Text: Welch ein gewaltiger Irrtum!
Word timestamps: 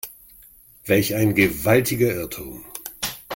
Welch 0.87 1.13
ein 1.13 1.35
gewaltiger 1.35 2.11
Irrtum! 2.11 2.65